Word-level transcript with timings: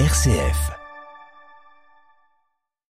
RCF. 0.00 0.72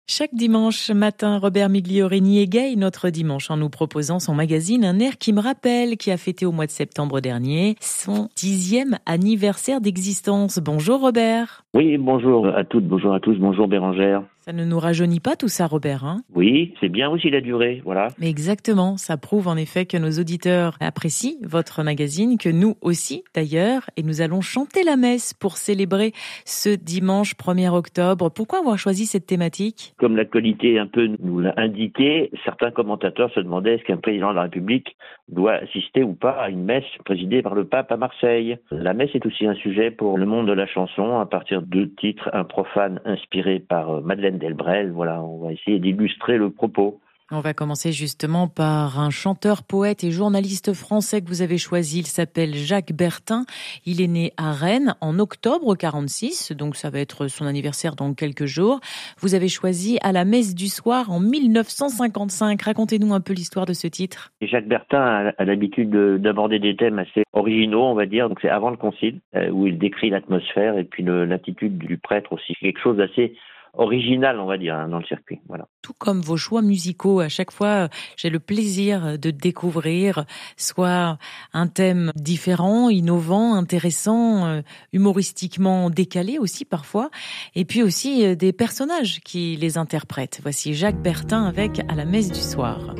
Chaque 0.06 0.32
dimanche 0.32 0.92
matin, 0.92 1.38
Robert 1.38 1.68
Migliorini 1.68 2.38
égaye 2.38 2.76
notre 2.76 3.10
dimanche 3.10 3.50
en 3.50 3.56
nous 3.56 3.68
proposant 3.68 4.20
son 4.20 4.32
magazine 4.32 4.84
Un 4.84 5.00
air 5.00 5.18
qui 5.18 5.32
me 5.32 5.40
rappelle, 5.40 5.96
qui 5.96 6.12
a 6.12 6.16
fêté 6.16 6.46
au 6.46 6.52
mois 6.52 6.66
de 6.66 6.70
septembre 6.70 7.18
dernier 7.20 7.74
son 7.80 8.28
dixième 8.36 9.00
anniversaire 9.06 9.80
d'existence. 9.80 10.58
Bonjour 10.58 11.00
Robert. 11.00 11.63
Oui, 11.74 11.98
bonjour 11.98 12.46
à 12.46 12.62
toutes, 12.62 12.84
bonjour 12.84 13.14
à 13.14 13.18
tous, 13.18 13.34
bonjour 13.34 13.66
Bérangère. 13.66 14.22
Ça 14.38 14.52
ne 14.52 14.64
nous 14.64 14.78
rajeunit 14.78 15.20
pas 15.20 15.36
tout 15.36 15.48
ça, 15.48 15.66
Robert. 15.66 16.04
Hein? 16.04 16.18
Oui, 16.34 16.74
c'est 16.78 16.90
bien 16.90 17.08
aussi 17.08 17.30
la 17.30 17.40
durée, 17.40 17.80
voilà. 17.82 18.08
Mais 18.20 18.28
exactement, 18.28 18.96
ça 18.98 19.16
prouve 19.16 19.48
en 19.48 19.56
effet 19.56 19.86
que 19.86 19.96
nos 19.96 20.20
auditeurs 20.20 20.76
apprécient 20.80 21.38
votre 21.42 21.82
magazine, 21.82 22.36
que 22.38 22.50
nous 22.50 22.74
aussi 22.80 23.24
d'ailleurs, 23.34 23.88
et 23.96 24.02
nous 24.02 24.20
allons 24.20 24.42
chanter 24.42 24.84
la 24.84 24.96
messe 24.96 25.32
pour 25.32 25.56
célébrer 25.56 26.12
ce 26.44 26.68
dimanche 26.68 27.34
1er 27.36 27.70
octobre. 27.70 28.30
Pourquoi 28.30 28.60
avoir 28.60 28.78
choisi 28.78 29.06
cette 29.06 29.26
thématique? 29.26 29.94
Comme 29.96 30.14
l'actualité 30.14 30.78
un 30.78 30.86
peu 30.86 31.08
nous 31.20 31.40
l'a 31.40 31.54
indiqué, 31.56 32.30
certains 32.44 32.70
commentateurs 32.70 33.32
se 33.32 33.40
demandaient 33.40 33.76
est-ce 33.76 33.84
qu'un 33.84 33.96
président 33.96 34.30
de 34.30 34.36
la 34.36 34.42
République 34.42 34.94
doit 35.28 35.54
assister 35.54 36.02
ou 36.02 36.12
pas 36.12 36.32
à 36.32 36.50
une 36.50 36.64
messe 36.64 36.84
présidée 37.04 37.40
par 37.40 37.54
le 37.54 37.64
pape 37.64 37.90
à 37.90 37.96
Marseille. 37.96 38.58
La 38.70 38.92
messe 38.92 39.10
est 39.14 39.24
aussi 39.24 39.46
un 39.46 39.54
sujet 39.54 39.90
pour 39.90 40.18
le 40.18 40.26
monde 40.26 40.46
de 40.46 40.52
la 40.52 40.66
chanson 40.66 41.18
à 41.18 41.24
partir 41.24 41.62
de 41.66 41.84
titres 41.84 42.30
Un 42.32 42.44
profane 42.44 43.00
inspiré 43.04 43.58
par 43.58 44.02
Madeleine 44.02 44.38
Delbrel. 44.38 44.90
Voilà, 44.92 45.22
on 45.22 45.38
va 45.38 45.52
essayer 45.52 45.78
d'illustrer 45.78 46.38
le 46.38 46.50
propos. 46.50 47.00
On 47.32 47.40
va 47.40 47.54
commencer 47.54 47.90
justement 47.90 48.48
par 48.48 49.00
un 49.00 49.08
chanteur, 49.08 49.62
poète 49.62 50.04
et 50.04 50.10
journaliste 50.10 50.74
français 50.74 51.22
que 51.22 51.28
vous 51.28 51.40
avez 51.40 51.56
choisi. 51.56 52.00
Il 52.00 52.06
s'appelle 52.06 52.52
Jacques 52.52 52.92
Bertin. 52.92 53.46
Il 53.86 54.02
est 54.02 54.08
né 54.08 54.32
à 54.36 54.52
Rennes 54.52 54.94
en 55.00 55.18
octobre 55.18 55.74
46, 55.74 56.52
donc 56.52 56.76
ça 56.76 56.90
va 56.90 56.98
être 57.00 57.28
son 57.28 57.46
anniversaire 57.46 57.96
dans 57.96 58.12
quelques 58.12 58.44
jours. 58.44 58.80
Vous 59.20 59.34
avez 59.34 59.48
choisi 59.48 59.96
à 60.02 60.12
la 60.12 60.26
messe 60.26 60.54
du 60.54 60.66
soir 60.66 61.10
en 61.10 61.18
1955. 61.18 62.60
Racontez-nous 62.60 63.14
un 63.14 63.22
peu 63.22 63.32
l'histoire 63.32 63.64
de 63.64 63.72
ce 63.72 63.86
titre. 63.86 64.30
Jacques 64.42 64.68
Bertin 64.68 65.32
a, 65.38 65.44
l'habitude 65.46 65.88
d'aborder 66.20 66.58
des 66.58 66.76
thèmes 66.76 66.98
assez 66.98 67.22
originaux, 67.32 67.84
on 67.84 67.94
va 67.94 68.04
dire. 68.04 68.28
Donc 68.28 68.40
c'est 68.42 68.50
avant 68.50 68.68
le 68.68 68.76
concile, 68.76 69.20
euh, 69.34 69.48
où 69.48 69.66
il 69.66 69.78
décrit 69.78 70.10
l'atmosphère 70.10 70.76
et 70.76 70.84
puis 70.84 71.02
l'attitude 71.02 71.78
du 71.78 71.96
prêtre 71.96 72.34
aussi. 72.34 72.52
Quelque 72.60 72.80
chose 72.82 72.98
d'assez 72.98 73.34
original, 73.76 74.38
on 74.40 74.46
va 74.46 74.58
dire, 74.58 74.74
hein, 74.74 74.88
dans 74.88 74.98
le 74.98 75.04
circuit. 75.04 75.40
Voilà. 75.48 75.66
Tout 75.82 75.94
comme 75.96 76.20
vos 76.20 76.36
choix 76.36 76.62
musicaux, 76.62 77.20
à 77.20 77.28
chaque 77.28 77.50
fois, 77.50 77.88
j'ai 78.16 78.30
le 78.30 78.40
plaisir 78.40 79.18
de 79.18 79.30
découvrir 79.30 80.24
soit 80.56 81.18
un 81.52 81.66
thème 81.66 82.12
différent, 82.16 82.88
innovant, 82.88 83.54
intéressant, 83.54 84.46
euh, 84.46 84.62
humoristiquement 84.92 85.90
décalé 85.90 86.38
aussi 86.38 86.64
parfois, 86.64 87.10
et 87.54 87.64
puis 87.64 87.82
aussi 87.82 88.24
euh, 88.24 88.34
des 88.34 88.52
personnages 88.52 89.20
qui 89.20 89.56
les 89.56 89.78
interprètent. 89.78 90.40
Voici 90.42 90.74
Jacques 90.74 91.02
Bertin 91.02 91.44
avec 91.44 91.80
À 91.88 91.94
la 91.94 92.04
messe 92.04 92.30
du 92.30 92.40
soir. 92.40 92.94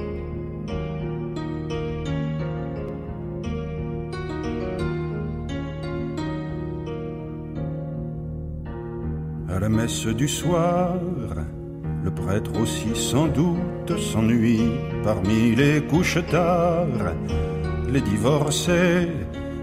La 9.65 9.71
messe 9.71 10.07
du 10.09 10.29
soir, 10.29 10.99
le 12.05 12.11
prêtre 12.11 12.53
aussi 12.61 12.95
sans 12.95 13.29
doute 13.29 13.99
s'ennuie 13.99 14.69
parmi 15.03 15.55
les 15.55 15.81
couches 15.81 16.23
tard, 16.31 17.15
les 17.89 18.03
divorcés, 18.03 19.09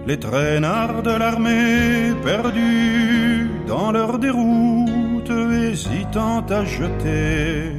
les 0.07 0.17
traînards 0.17 1.03
de 1.03 1.11
l'armée 1.11 2.16
perdus 2.23 3.52
dans 3.67 3.91
leur 3.91 4.17
déroute, 4.17 5.33
hésitant 5.69 6.44
à 6.49 6.66
jeter 6.66 7.73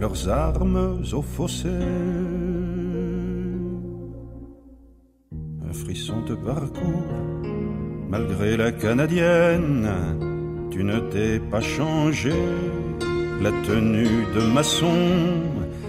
leurs 0.00 0.30
armes 0.30 1.02
au 1.12 1.20
fossé. 1.20 1.82
Un 5.68 5.74
frisson 5.74 6.22
te 6.22 6.32
parcourt 6.32 7.18
malgré 8.08 8.56
la 8.56 8.72
canadienne 8.72 10.39
tu 10.70 10.84
ne 10.84 10.98
t'es 10.98 11.38
pas 11.38 11.60
changé 11.60 12.32
la 13.40 13.50
tenue 13.66 14.26
de 14.34 14.42
maçon. 14.42 14.98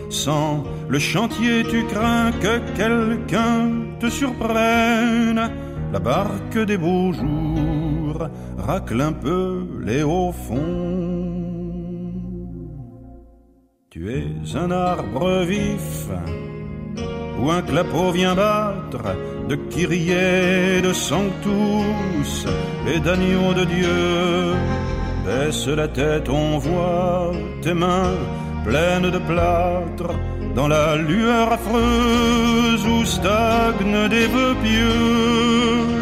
Sans 0.10 0.64
le 0.90 1.00
chantier, 1.00 1.64
tu 1.64 1.86
crains 1.86 2.32
que 2.32 2.60
quelqu'un 2.76 3.72
te 4.00 4.10
surprenne. 4.10 5.50
La 5.94 6.00
barque 6.00 6.58
des 6.58 6.78
beaux 6.78 7.14
jours 7.14 8.28
racle 8.58 9.02
un 9.02 9.14
peu 9.14 9.66
les 9.82 10.04
hauts 10.04 10.32
fonds. 10.32 11.32
Tu 13.90 14.12
es 14.12 14.56
un 14.56 14.72
arbre 14.72 15.44
vif 15.44 16.08
où 17.42 17.50
un 17.50 17.62
clapot 17.62 18.12
vient 18.12 18.36
battre 18.36 19.16
de 19.50 19.56
kyriés, 19.56 20.82
de 20.82 20.94
sanctus 20.94 22.46
et 22.88 23.00
d'agneaux 23.00 23.54
de 23.54 23.66
Dieu. 23.66 24.54
Baisse 25.26 25.68
la 25.68 25.88
tête, 25.88 26.30
on 26.30 26.58
voit 26.58 27.32
tes 27.62 27.74
mains 27.74 28.16
pleines 28.64 29.10
de 29.10 29.18
plâtre 29.18 30.12
dans 30.56 30.68
la 30.68 30.96
lueur 30.96 31.54
affreuse 31.54 32.86
où 32.86 33.06
stagnent 33.06 34.08
des 34.10 34.28
vœux 34.28 34.56
pieux. 34.64 36.02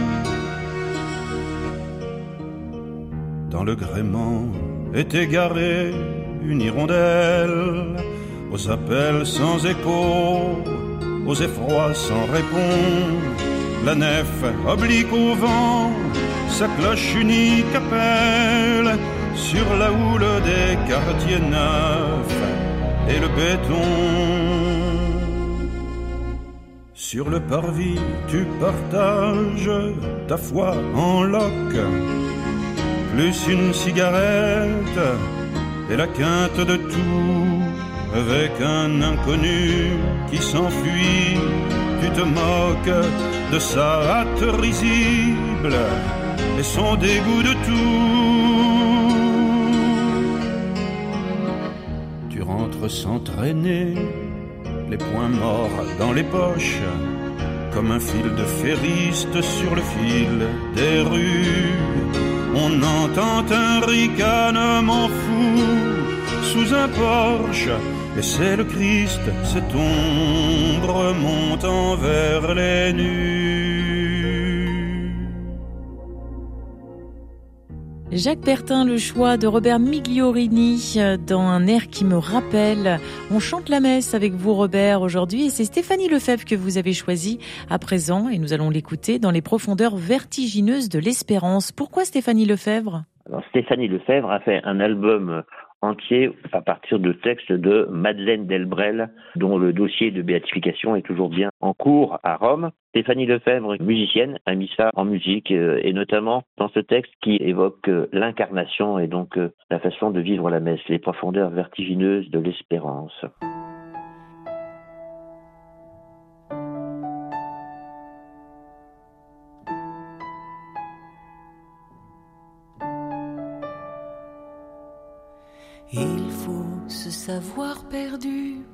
Dans 3.49 3.63
le 3.63 3.75
gréement 3.75 4.45
est 4.93 5.13
égarée 5.13 5.93
une 6.43 6.61
hirondelle 6.61 7.95
aux 8.51 8.69
appels 8.69 9.25
sans 9.25 9.65
écho 9.65 10.78
aux 11.29 11.35
effrois 11.35 11.93
sans 11.93 12.25
réponse. 12.37 13.43
La 13.85 13.95
nef 13.95 14.33
oblique 14.67 15.13
au 15.13 15.35
vent, 15.35 15.91
sa 16.49 16.67
cloche 16.77 17.15
unique 17.15 17.73
appelle 17.81 18.97
sur 19.35 19.67
la 19.81 19.89
houle 19.91 20.31
des 20.51 20.69
quartiers 20.89 21.43
neufs 21.55 22.39
et 23.11 23.19
le 23.23 23.29
béton. 23.39 23.89
Sur 26.93 27.29
le 27.29 27.39
parvis, 27.39 27.99
tu 28.27 28.45
partages 28.59 29.77
ta 30.27 30.37
foi 30.37 30.73
en 30.95 31.23
loc, 31.23 31.73
plus 33.13 33.37
une 33.47 33.73
cigarette 33.73 35.05
et 35.91 35.95
la 35.95 36.07
quinte 36.07 36.61
de 36.71 36.75
tout 36.75 37.68
avec 38.13 38.51
un 38.61 39.01
inconnu 39.01 39.97
qui 40.29 40.37
s'enfuit. 40.37 41.37
Tu 42.01 42.09
te 42.11 42.21
moques 42.21 43.05
de 43.51 43.59
sa 43.59 44.01
hâte 44.11 44.45
risible 44.61 45.75
et 46.57 46.63
son 46.63 46.95
dégoût 46.95 47.43
de 47.43 47.53
tout. 47.65 49.09
Tu 52.29 52.41
rentres 52.41 52.89
sans 52.89 53.19
traîner, 53.19 53.95
les 54.89 54.97
poings 54.97 55.29
morts 55.29 55.85
dans 55.99 56.13
les 56.13 56.23
poches, 56.23 56.81
comme 57.73 57.91
un 57.91 57.99
fil 57.99 58.33
de 58.35 58.43
ferriste 58.43 59.41
sur 59.41 59.75
le 59.75 59.81
fil 59.81 60.47
des 60.75 61.01
rues. 61.01 61.73
On 62.55 62.81
entend 62.81 63.45
un 63.51 63.79
ricanement 63.85 65.07
fou 65.07 65.99
sous 66.43 66.73
un 66.73 66.87
porche 66.87 67.69
et 68.19 68.21
c'est 68.21 68.57
le 68.57 68.65
Christ, 68.65 69.21
cette 69.43 69.73
ombre 69.73 71.13
montant 71.13 71.95
vers 71.95 72.53
les 72.53 72.91
nues. 72.91 73.79
Jacques 78.11 78.41
Bertin, 78.41 78.83
le 78.83 78.97
choix 78.97 79.37
de 79.37 79.47
Robert 79.47 79.79
Migliorini 79.79 80.95
euh, 80.97 81.15
dans 81.15 81.39
un 81.39 81.65
air 81.67 81.87
qui 81.87 82.03
me 82.03 82.17
rappelle. 82.17 82.99
On 83.31 83.39
chante 83.39 83.69
la 83.69 83.79
messe 83.79 84.13
avec 84.13 84.33
vous, 84.33 84.53
Robert, 84.53 85.01
aujourd'hui, 85.01 85.45
et 85.45 85.49
c'est 85.49 85.63
Stéphanie 85.63 86.09
Lefebvre 86.09 86.43
que 86.43 86.55
vous 86.55 86.77
avez 86.77 86.91
choisi 86.91 87.39
à 87.69 87.79
présent, 87.79 88.27
et 88.27 88.37
nous 88.37 88.51
allons 88.51 88.69
l'écouter 88.69 89.19
dans 89.19 89.31
les 89.31 89.41
profondeurs 89.41 89.95
vertigineuses 89.95 90.89
de 90.89 90.99
l'espérance. 90.99 91.71
Pourquoi 91.71 92.03
Stéphanie 92.03 92.45
Lefebvre? 92.45 93.03
Alors, 93.29 93.43
Stéphanie 93.49 93.87
Lefebvre 93.87 94.29
a 94.29 94.41
fait 94.41 94.59
un 94.65 94.81
album 94.81 95.43
entier 95.81 96.31
à 96.51 96.61
partir 96.61 96.99
de 96.99 97.13
textes 97.13 97.51
de 97.51 97.87
Madeleine 97.91 98.47
Delbrel, 98.47 99.09
dont 99.35 99.57
le 99.57 99.73
dossier 99.73 100.11
de 100.11 100.21
béatification 100.21 100.95
est 100.95 101.01
toujours 101.01 101.29
bien 101.29 101.49
en 101.61 101.73
cours 101.73 102.19
à 102.23 102.35
Rome. 102.35 102.71
Stéphanie 102.89 103.25
Lefebvre, 103.25 103.75
musicienne, 103.81 104.39
a 104.45 104.55
mis 104.55 104.69
ça 104.75 104.89
en 104.95 105.05
musique, 105.05 105.51
euh, 105.51 105.79
et 105.83 105.93
notamment 105.93 106.43
dans 106.57 106.69
ce 106.69 106.79
texte 106.79 107.13
qui 107.21 107.37
évoque 107.37 107.87
euh, 107.87 108.07
l'incarnation 108.11 108.99
et 108.99 109.07
donc 109.07 109.37
euh, 109.37 109.51
la 109.69 109.79
façon 109.79 110.09
de 110.09 110.19
vivre 110.19 110.49
la 110.49 110.59
messe, 110.59 110.81
les 110.89 110.99
profondeurs 110.99 111.51
vertigineuses 111.51 112.29
de 112.31 112.39
l'espérance. 112.39 113.25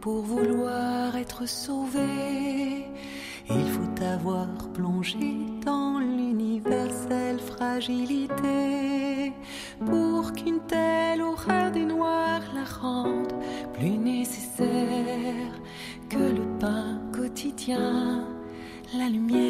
Pour 0.01 0.21
vouloir 0.21 1.15
être 1.15 1.47
sauvé. 1.47 2.86
Il 3.50 3.68
faut 3.69 4.03
avoir 4.03 4.47
plongé 4.74 5.38
dans 5.63 6.00
l'universelle 6.00 7.39
fragilité 7.39 9.33
pour 9.86 10.33
qu'une 10.33 10.62
telle 10.68 11.21
horreur 11.21 11.71
du 11.71 11.86
noir 11.86 12.42
la 12.53 12.63
rende 12.63 13.33
plus 13.74 13.97
nécessaire 13.97 15.53
que 16.09 16.18
le 16.18 16.57
pain 16.59 17.00
quotidien, 17.12 18.25
la 18.97 19.09
lumière. 19.09 19.44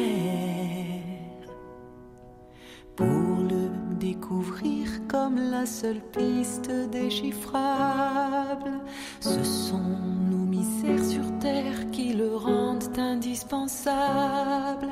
La 5.60 5.64
seule 5.64 6.02
piste 6.12 6.70
déchiffrable, 6.90 8.72
ce 9.20 9.42
sont 9.42 9.88
nos 10.30 10.44
misères 10.56 11.04
sur 11.04 11.38
terre 11.38 11.90
qui 11.92 12.12
le 12.12 12.36
rendent 12.36 12.98
indispensable. 12.98 14.88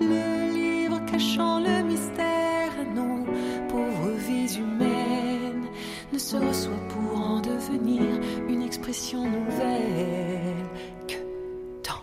Le 0.00 0.54
livre 0.54 1.00
cachant 1.04 1.60
le 1.60 1.82
mystère 1.82 2.72
nos 2.94 3.26
pauvres 3.68 4.12
vies 4.26 4.56
humaines 4.56 5.66
ne 6.12 6.18
se 6.18 6.36
reçoit 6.36 6.84
pour 6.94 7.20
en 7.20 7.40
devenir 7.40 8.08
une 8.48 8.62
expression 8.62 9.22
nouvelle 9.24 10.64
que 11.08 11.20
dans 11.86 12.02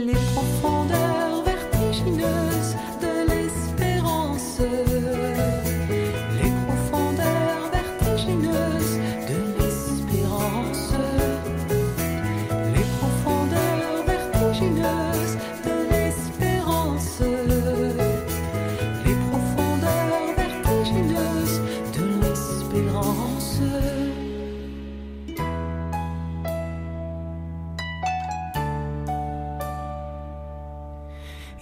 les 0.00 0.18
profondeurs 0.34 1.01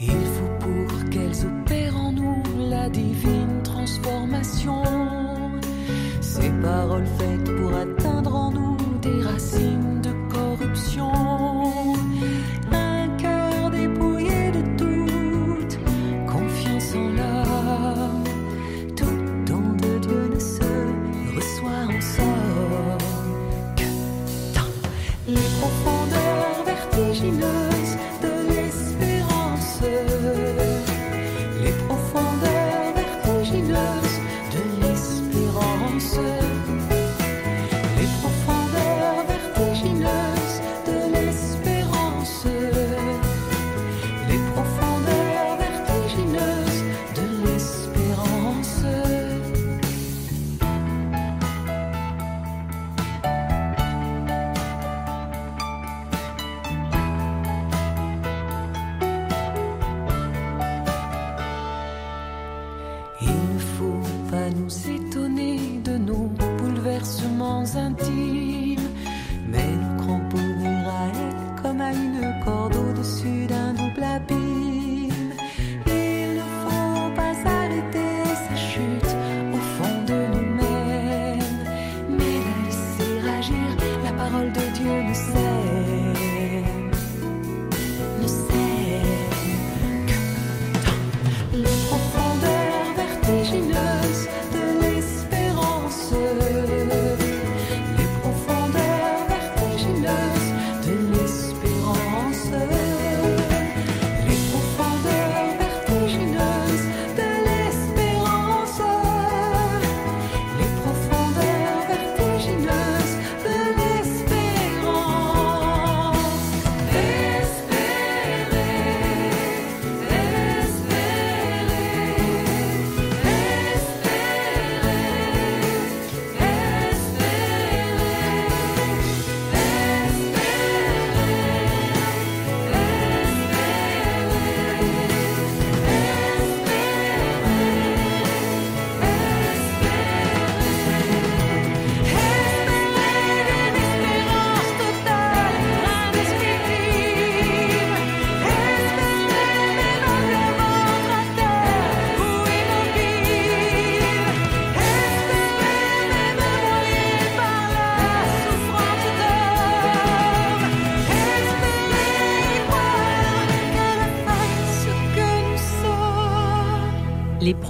Il 0.03 0.09
faut 0.09 0.59
pour 0.61 1.11
qu'elles 1.11 1.45
opèrent 1.45 1.97
en 1.97 2.13
nous 2.13 2.43
la 2.71 2.89
divine 2.89 3.63
transformation. 3.63 4.83
Ces 6.23 6.49
paroles 6.63 7.07
faites 7.19 7.40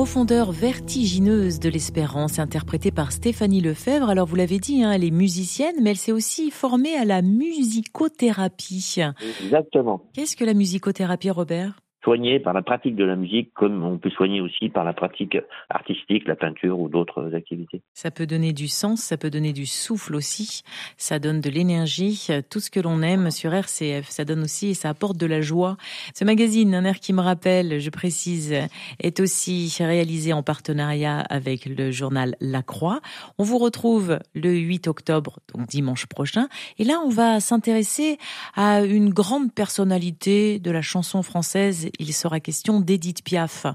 profondeurs 0.01 0.51
vertigineuses 0.51 1.61
de 1.61 1.69
l'espérance, 1.69 2.39
interprétée 2.39 2.91
par 2.91 3.13
Stéphanie 3.13 3.61
Lefebvre. 3.61 4.09
Alors 4.09 4.27
vous 4.27 4.35
l'avez 4.35 4.59
dit, 4.59 4.83
hein, 4.83 4.93
elle 4.93 5.05
est 5.05 5.11
musicienne, 5.11 5.75
mais 5.83 5.91
elle 5.91 5.99
s'est 5.99 6.11
aussi 6.11 6.51
formée 6.51 6.97
à 6.97 7.05
la 7.05 7.21
musicothérapie. 7.21 8.97
Exactement. 9.43 10.01
Qu'est-ce 10.15 10.37
que 10.37 10.45
la 10.47 10.55
musicothérapie, 10.55 11.29
Robert? 11.29 11.83
Soigner 12.03 12.41
par 12.41 12.55
la 12.55 12.63
pratique 12.63 12.97
de 12.97 13.05
la 13.05 13.15
musique, 13.15 13.53
comme 13.53 13.85
on 13.85 13.99
peut 13.99 14.09
soigner 14.09 14.41
aussi 14.41 14.71
par 14.71 14.85
la 14.85 14.95
pratique 14.95 15.37
artistique, 15.69 16.27
la 16.27 16.35
peinture 16.35 16.81
ou 16.81 16.89
d'autres 16.89 17.35
activités. 17.35 17.83
Ça 17.93 18.11
peut 18.11 18.27
donner 18.27 18.55
du 18.55 18.69
sens, 18.69 19.01
ça 19.03 19.19
peut 19.19 19.29
donner 19.29 19.53
du 19.53 19.67
souffle 19.67 20.15
aussi, 20.15 20.63
ça 20.97 21.19
donne 21.19 21.43
de 21.43 21.51
l'énergie, 21.51 22.29
tout 22.49 22.61
ce 22.61 22.71
que 22.71 22.81
l'on 22.81 23.03
aime 23.03 23.31
sur 23.31 23.53
RCF, 23.53 24.09
ça 24.09 24.25
donne 24.25 24.43
aussi 24.43 24.69
et 24.69 24.75
ça 24.75 24.89
apporte 24.89 25.19
de 25.19 25.27
la 25.27 25.43
joie. 25.43 25.77
Ce 26.15 26.25
magazine, 26.25 26.75
Un 26.75 26.87
air 26.87 27.01
qui 27.01 27.13
me 27.13 27.21
rappelle, 27.21 27.81
je 27.81 27.91
précise, 27.91 28.55
est 28.99 29.21
aussi 29.21 29.77
réalisé 29.79 30.33
en 30.33 30.43
partenariat 30.43 31.19
avec 31.19 31.67
le 31.67 31.91
journal 31.91 32.35
La 32.41 32.63
Croix. 32.63 33.01
On 33.37 33.45
vous 33.45 33.59
retrouve 33.59 34.19
le 34.35 34.57
8 34.57 34.89
octobre, 34.89 35.41
donc 35.53 35.69
dimanche 35.69 36.07
prochain, 36.07 36.49
et 36.79 36.85
là 36.85 36.95
on 37.05 37.11
va 37.11 37.41
s'intéresser 37.41 38.17
à 38.55 38.83
une 38.83 39.11
grande 39.11 39.53
personnalité 39.53 40.59
de 40.59 40.71
la 40.71 40.81
chanson 40.81 41.23
française 41.23 41.90
il 41.99 42.13
sera 42.13 42.41
question 42.41 42.81
d'Edith 42.81 43.23
Piaf. 43.25 43.67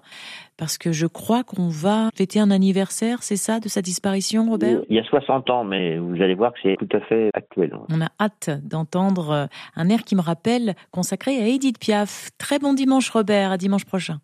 Parce 0.57 0.77
que 0.77 0.91
je 0.91 1.05
crois 1.05 1.43
qu'on 1.43 1.67
va 1.67 2.09
fêter 2.15 2.39
un 2.39 2.49
anniversaire, 2.49 3.23
c'est 3.23 3.35
ça, 3.35 3.59
de 3.59 3.67
sa 3.67 3.81
disparition, 3.81 4.49
Robert? 4.49 4.81
Il 4.89 4.95
y 4.95 4.99
a 4.99 5.03
60 5.03 5.49
ans, 5.49 5.63
mais 5.65 5.97
vous 5.97 6.21
allez 6.21 6.33
voir 6.35 6.53
que 6.53 6.59
c'est 6.63 6.77
tout 6.77 6.95
à 6.95 7.01
fait 7.01 7.29
actuel. 7.33 7.73
On 7.89 8.01
a 8.01 8.07
hâte 8.19 8.49
d'entendre 8.63 9.49
un 9.75 9.89
air 9.89 10.03
qui 10.03 10.15
me 10.15 10.21
rappelle 10.21 10.75
consacré 10.91 11.41
à 11.41 11.47
Edith 11.47 11.77
Piaf. 11.79 12.29
Très 12.37 12.59
bon 12.59 12.73
dimanche, 12.73 13.09
Robert. 13.09 13.51
À 13.51 13.57
dimanche 13.57 13.85
prochain. 13.85 14.19